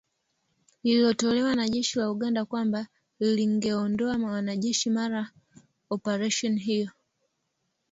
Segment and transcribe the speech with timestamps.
[0.83, 2.87] lililotolewa na jeshi la Uganda kwamba
[3.19, 5.31] lingeondoa wanajeshi mara
[5.89, 6.89] oparesheni hiyo